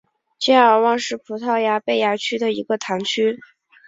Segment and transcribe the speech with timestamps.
[0.39, 3.37] 加尔旺是葡萄牙贝雅区的一个堂区。